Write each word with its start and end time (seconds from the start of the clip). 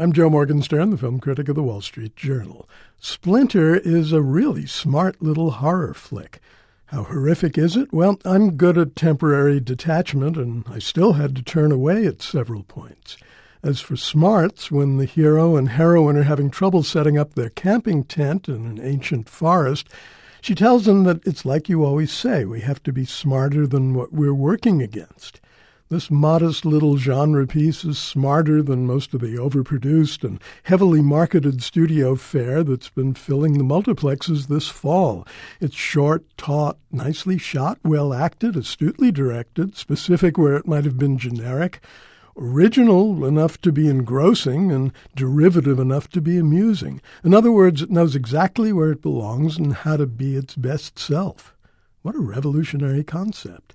I'm 0.00 0.12
Joe 0.12 0.30
Morgenstern, 0.30 0.90
the 0.90 0.96
film 0.96 1.18
critic 1.18 1.48
of 1.48 1.56
the 1.56 1.62
Wall 1.64 1.80
Street 1.80 2.14
Journal. 2.14 2.68
Splinter 3.00 3.74
is 3.74 4.12
a 4.12 4.22
really 4.22 4.64
smart 4.64 5.20
little 5.20 5.50
horror 5.50 5.92
flick. 5.92 6.38
How 6.86 7.02
horrific 7.02 7.58
is 7.58 7.76
it? 7.76 7.92
Well, 7.92 8.20
I'm 8.24 8.52
good 8.52 8.78
at 8.78 8.94
temporary 8.94 9.58
detachment, 9.58 10.36
and 10.36 10.64
I 10.68 10.78
still 10.78 11.14
had 11.14 11.34
to 11.34 11.42
turn 11.42 11.72
away 11.72 12.06
at 12.06 12.22
several 12.22 12.62
points. 12.62 13.16
As 13.60 13.80
for 13.80 13.96
smarts, 13.96 14.70
when 14.70 14.98
the 14.98 15.04
hero 15.04 15.56
and 15.56 15.70
heroine 15.70 16.16
are 16.16 16.22
having 16.22 16.48
trouble 16.48 16.84
setting 16.84 17.18
up 17.18 17.34
their 17.34 17.50
camping 17.50 18.04
tent 18.04 18.48
in 18.48 18.66
an 18.66 18.80
ancient 18.80 19.28
forest, 19.28 19.88
she 20.40 20.54
tells 20.54 20.84
them 20.84 21.02
that 21.04 21.26
it's 21.26 21.44
like 21.44 21.68
you 21.68 21.84
always 21.84 22.12
say, 22.12 22.44
we 22.44 22.60
have 22.60 22.80
to 22.84 22.92
be 22.92 23.04
smarter 23.04 23.66
than 23.66 23.94
what 23.94 24.12
we're 24.12 24.32
working 24.32 24.80
against. 24.80 25.40
This 25.90 26.10
modest 26.10 26.66
little 26.66 26.98
genre 26.98 27.46
piece 27.46 27.82
is 27.82 27.96
smarter 27.96 28.62
than 28.62 28.86
most 28.86 29.14
of 29.14 29.22
the 29.22 29.38
overproduced 29.38 30.22
and 30.22 30.38
heavily 30.64 31.00
marketed 31.00 31.62
studio 31.62 32.14
fare 32.14 32.62
that's 32.62 32.90
been 32.90 33.14
filling 33.14 33.56
the 33.56 33.64
multiplexes 33.64 34.48
this 34.48 34.68
fall. 34.68 35.26
It's 35.62 35.74
short, 35.74 36.26
taut, 36.36 36.76
nicely 36.92 37.38
shot, 37.38 37.78
well 37.84 38.12
acted, 38.12 38.54
astutely 38.54 39.10
directed, 39.10 39.78
specific 39.78 40.36
where 40.36 40.56
it 40.56 40.68
might 40.68 40.84
have 40.84 40.98
been 40.98 41.16
generic, 41.16 41.82
original 42.36 43.24
enough 43.24 43.58
to 43.62 43.72
be 43.72 43.88
engrossing, 43.88 44.70
and 44.70 44.92
derivative 45.16 45.78
enough 45.78 46.10
to 46.10 46.20
be 46.20 46.36
amusing. 46.36 47.00
In 47.24 47.32
other 47.32 47.50
words, 47.50 47.80
it 47.80 47.90
knows 47.90 48.14
exactly 48.14 48.74
where 48.74 48.92
it 48.92 49.00
belongs 49.00 49.56
and 49.56 49.72
how 49.72 49.96
to 49.96 50.06
be 50.06 50.36
its 50.36 50.54
best 50.54 50.98
self. 50.98 51.56
What 52.02 52.14
a 52.14 52.20
revolutionary 52.20 53.04
concept. 53.04 53.72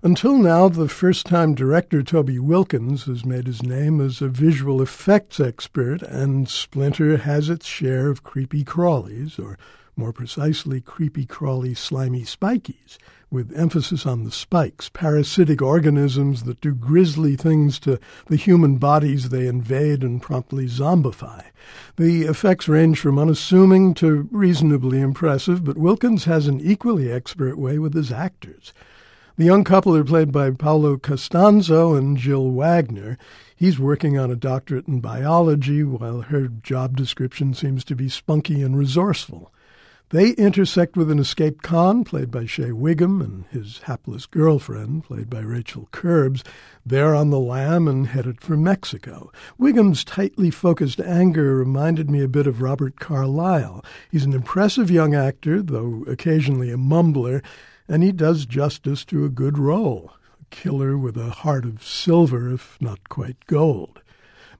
Until 0.00 0.38
now, 0.38 0.68
the 0.68 0.88
first 0.88 1.26
time 1.26 1.56
director 1.56 2.04
Toby 2.04 2.38
Wilkins 2.38 3.06
has 3.06 3.24
made 3.24 3.48
his 3.48 3.64
name 3.64 4.00
as 4.00 4.22
a 4.22 4.28
visual 4.28 4.80
effects 4.80 5.40
expert, 5.40 6.02
and 6.02 6.48
Splinter 6.48 7.16
has 7.16 7.48
its 7.48 7.66
share 7.66 8.08
of 8.08 8.22
creepy 8.22 8.62
crawlies, 8.62 9.40
or 9.40 9.58
more 9.96 10.12
precisely, 10.12 10.80
creepy 10.80 11.26
crawly 11.26 11.74
slimy 11.74 12.22
spikies, 12.22 12.96
with 13.28 13.52
emphasis 13.58 14.06
on 14.06 14.22
the 14.22 14.30
spikes, 14.30 14.88
parasitic 14.88 15.60
organisms 15.60 16.44
that 16.44 16.60
do 16.60 16.76
grisly 16.76 17.34
things 17.34 17.80
to 17.80 17.98
the 18.28 18.36
human 18.36 18.76
bodies 18.76 19.30
they 19.30 19.48
invade 19.48 20.04
and 20.04 20.22
promptly 20.22 20.66
zombify. 20.66 21.46
The 21.96 22.22
effects 22.22 22.68
range 22.68 23.00
from 23.00 23.18
unassuming 23.18 23.94
to 23.94 24.28
reasonably 24.30 25.00
impressive, 25.00 25.64
but 25.64 25.76
Wilkins 25.76 26.26
has 26.26 26.46
an 26.46 26.60
equally 26.60 27.10
expert 27.10 27.58
way 27.58 27.80
with 27.80 27.94
his 27.94 28.12
actors. 28.12 28.72
The 29.38 29.44
young 29.44 29.62
couple 29.62 29.94
are 29.94 30.02
played 30.02 30.32
by 30.32 30.50
Paulo 30.50 30.96
Costanzo 30.96 31.94
and 31.94 32.16
Jill 32.16 32.50
Wagner. 32.50 33.16
He's 33.54 33.78
working 33.78 34.18
on 34.18 34.32
a 34.32 34.36
doctorate 34.36 34.88
in 34.88 34.98
biology, 34.98 35.84
while 35.84 36.22
her 36.22 36.48
job 36.48 36.96
description 36.96 37.54
seems 37.54 37.84
to 37.84 37.94
be 37.94 38.08
spunky 38.08 38.62
and 38.62 38.76
resourceful. 38.76 39.52
They 40.08 40.30
intersect 40.30 40.96
with 40.96 41.08
an 41.08 41.20
escaped 41.20 41.62
con, 41.62 42.02
played 42.02 42.32
by 42.32 42.46
Shea 42.46 42.72
Whigham, 42.72 43.20
and 43.20 43.44
his 43.52 43.82
hapless 43.84 44.26
girlfriend, 44.26 45.04
played 45.04 45.30
by 45.30 45.38
Rachel 45.38 45.88
Kerbs. 45.92 46.44
They're 46.84 47.14
on 47.14 47.30
the 47.30 47.38
lam 47.38 47.86
and 47.86 48.08
headed 48.08 48.40
for 48.40 48.56
Mexico. 48.56 49.30
Whigham's 49.56 50.02
tightly 50.02 50.50
focused 50.50 50.98
anger 50.98 51.54
reminded 51.54 52.10
me 52.10 52.24
a 52.24 52.28
bit 52.28 52.48
of 52.48 52.60
Robert 52.60 52.98
Carlyle. 52.98 53.84
He's 54.10 54.24
an 54.24 54.32
impressive 54.32 54.90
young 54.90 55.14
actor, 55.14 55.62
though 55.62 56.02
occasionally 56.08 56.72
a 56.72 56.76
mumbler, 56.76 57.40
and 57.88 58.02
he 58.02 58.12
does 58.12 58.46
justice 58.46 59.04
to 59.06 59.24
a 59.24 59.30
good 59.30 59.58
role. 59.58 60.12
A 60.40 60.54
killer 60.54 60.96
with 60.98 61.16
a 61.16 61.30
heart 61.30 61.64
of 61.64 61.82
silver, 61.82 62.52
if 62.52 62.76
not 62.80 63.08
quite 63.08 63.46
gold. 63.46 64.02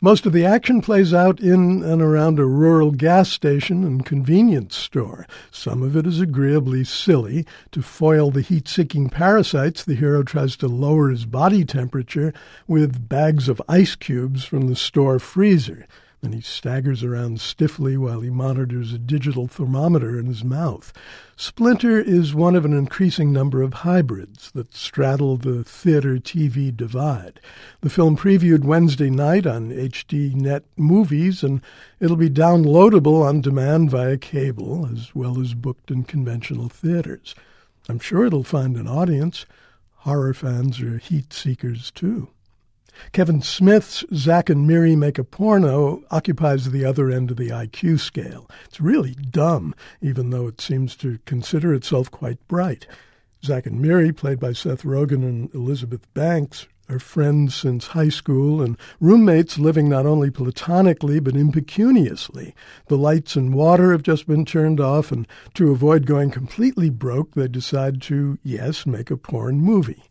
Most 0.00 0.26
of 0.26 0.34
the 0.34 0.44
action 0.44 0.82
plays 0.82 1.14
out 1.14 1.40
in 1.40 1.82
and 1.82 2.02
around 2.02 2.38
a 2.38 2.44
rural 2.44 2.90
gas 2.90 3.30
station 3.30 3.82
and 3.82 4.04
convenience 4.04 4.76
store. 4.76 5.26
Some 5.50 5.82
of 5.82 5.96
it 5.96 6.06
is 6.06 6.20
agreeably 6.20 6.84
silly. 6.84 7.46
To 7.72 7.80
foil 7.80 8.30
the 8.30 8.42
heat 8.42 8.68
seeking 8.68 9.08
parasites, 9.08 9.82
the 9.82 9.94
hero 9.94 10.22
tries 10.22 10.54
to 10.58 10.68
lower 10.68 11.08
his 11.08 11.24
body 11.24 11.64
temperature 11.64 12.34
with 12.66 13.08
bags 13.08 13.48
of 13.48 13.62
ice 13.70 13.94
cubes 13.94 14.44
from 14.44 14.68
the 14.68 14.76
store 14.76 15.18
freezer 15.18 15.86
and 16.26 16.34
he 16.34 16.40
staggers 16.40 17.04
around 17.04 17.40
stiffly 17.40 17.96
while 17.96 18.20
he 18.20 18.30
monitors 18.30 18.92
a 18.92 18.98
digital 18.98 19.46
thermometer 19.46 20.18
in 20.18 20.26
his 20.26 20.42
mouth. 20.42 20.92
Splinter 21.36 22.00
is 22.00 22.34
one 22.34 22.56
of 22.56 22.64
an 22.64 22.72
increasing 22.72 23.32
number 23.32 23.62
of 23.62 23.72
hybrids 23.72 24.50
that 24.50 24.74
straddle 24.74 25.36
the 25.36 25.62
theater 25.62 26.16
TV 26.16 26.76
divide. 26.76 27.38
The 27.80 27.90
film 27.90 28.16
previewed 28.16 28.64
Wednesday 28.64 29.08
night 29.08 29.46
on 29.46 29.70
HDNet 29.70 30.62
Movies, 30.76 31.44
and 31.44 31.60
it'll 32.00 32.16
be 32.16 32.28
downloadable 32.28 33.22
on 33.24 33.40
demand 33.40 33.92
via 33.92 34.16
cable, 34.16 34.88
as 34.92 35.14
well 35.14 35.40
as 35.40 35.54
booked 35.54 35.92
in 35.92 36.02
conventional 36.02 36.68
theaters. 36.68 37.36
I'm 37.88 38.00
sure 38.00 38.26
it'll 38.26 38.42
find 38.42 38.76
an 38.76 38.88
audience. 38.88 39.46
Horror 39.98 40.34
fans 40.34 40.80
are 40.80 40.98
heat 40.98 41.32
seekers, 41.32 41.92
too. 41.92 42.30
Kevin 43.12 43.42
Smith's 43.42 44.04
Zack 44.14 44.48
and 44.50 44.66
Miri 44.66 44.96
Make 44.96 45.18
a 45.18 45.24
Porno 45.24 46.02
occupies 46.10 46.70
the 46.70 46.84
other 46.84 47.10
end 47.10 47.30
of 47.30 47.36
the 47.36 47.50
IQ 47.50 48.00
scale. 48.00 48.48
It's 48.64 48.80
really 48.80 49.14
dumb, 49.14 49.74
even 50.00 50.30
though 50.30 50.46
it 50.46 50.60
seems 50.60 50.96
to 50.96 51.18
consider 51.24 51.74
itself 51.74 52.10
quite 52.10 52.46
bright. 52.48 52.86
Zack 53.44 53.66
and 53.66 53.80
Miri, 53.80 54.12
played 54.12 54.40
by 54.40 54.52
Seth 54.52 54.82
Rogen 54.82 55.22
and 55.22 55.54
Elizabeth 55.54 56.12
Banks, 56.14 56.66
are 56.88 56.98
friends 56.98 57.54
since 57.54 57.88
high 57.88 58.08
school 58.08 58.62
and 58.62 58.78
roommates 59.00 59.58
living 59.58 59.88
not 59.88 60.06
only 60.06 60.30
platonically 60.30 61.18
but 61.20 61.34
impecuniously. 61.34 62.54
The 62.86 62.96
lights 62.96 63.36
and 63.36 63.54
water 63.54 63.92
have 63.92 64.02
just 64.02 64.26
been 64.26 64.44
turned 64.44 64.80
off, 64.80 65.10
and 65.10 65.26
to 65.54 65.70
avoid 65.70 66.06
going 66.06 66.30
completely 66.30 66.90
broke, 66.90 67.34
they 67.34 67.48
decide 67.48 68.00
to, 68.02 68.38
yes, 68.42 68.86
make 68.86 69.10
a 69.10 69.16
porn 69.16 69.60
movie 69.60 70.04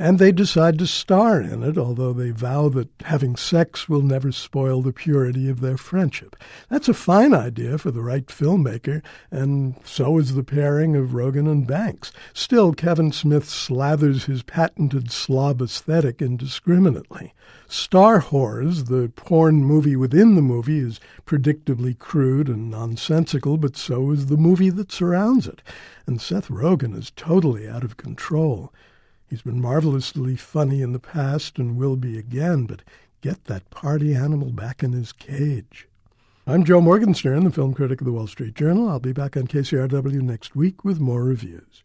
and 0.00 0.18
they 0.18 0.32
decide 0.32 0.78
to 0.78 0.86
star 0.86 1.42
in 1.42 1.62
it, 1.62 1.76
although 1.76 2.14
they 2.14 2.30
vow 2.30 2.70
that 2.70 2.88
having 3.02 3.36
sex 3.36 3.86
will 3.86 4.00
never 4.00 4.32
spoil 4.32 4.80
the 4.80 4.94
purity 4.94 5.46
of 5.46 5.60
their 5.60 5.76
friendship. 5.76 6.36
That's 6.70 6.88
a 6.88 6.94
fine 6.94 7.34
idea 7.34 7.76
for 7.76 7.90
the 7.90 8.00
right 8.00 8.26
filmmaker, 8.26 9.02
and 9.30 9.74
so 9.84 10.16
is 10.16 10.34
the 10.34 10.42
pairing 10.42 10.96
of 10.96 11.10
Rogen 11.10 11.46
and 11.50 11.66
Banks. 11.66 12.12
Still, 12.32 12.72
Kevin 12.72 13.12
Smith 13.12 13.44
slathers 13.44 14.24
his 14.24 14.42
patented 14.42 15.12
slob 15.12 15.60
aesthetic 15.60 16.22
indiscriminately. 16.22 17.34
Star 17.68 18.22
Whores, 18.22 18.88
the 18.88 19.12
porn 19.16 19.62
movie 19.62 19.96
within 19.96 20.34
the 20.34 20.40
movie, 20.40 20.78
is 20.78 20.98
predictably 21.26 21.98
crude 21.98 22.48
and 22.48 22.70
nonsensical, 22.70 23.58
but 23.58 23.76
so 23.76 24.12
is 24.12 24.26
the 24.26 24.38
movie 24.38 24.70
that 24.70 24.92
surrounds 24.92 25.46
it. 25.46 25.60
And 26.06 26.22
Seth 26.22 26.48
Rogen 26.48 26.96
is 26.96 27.12
totally 27.14 27.68
out 27.68 27.84
of 27.84 27.98
control. 27.98 28.72
He's 29.30 29.42
been 29.42 29.60
marvelously 29.60 30.34
funny 30.34 30.82
in 30.82 30.90
the 30.92 30.98
past 30.98 31.56
and 31.60 31.76
will 31.76 31.94
be 31.94 32.18
again, 32.18 32.66
but 32.66 32.82
get 33.20 33.44
that 33.44 33.70
party 33.70 34.12
animal 34.12 34.50
back 34.50 34.82
in 34.82 34.90
his 34.90 35.12
cage. 35.12 35.86
I'm 36.48 36.64
Joe 36.64 36.80
Morgenstern, 36.80 37.44
the 37.44 37.52
film 37.52 37.72
critic 37.72 38.00
of 38.00 38.06
the 38.06 38.12
Wall 38.12 38.26
Street 38.26 38.54
Journal. 38.54 38.88
I'll 38.88 38.98
be 38.98 39.12
back 39.12 39.36
on 39.36 39.46
KCRW 39.46 40.20
next 40.20 40.56
week 40.56 40.84
with 40.84 40.98
more 40.98 41.22
reviews. 41.22 41.84